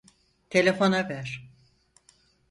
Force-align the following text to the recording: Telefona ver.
Telefona 0.55 1.01
ver. 1.11 1.27